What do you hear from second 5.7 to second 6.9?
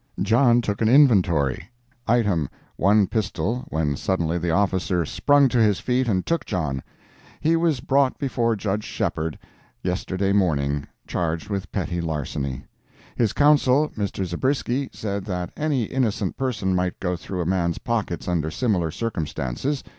feet and took John.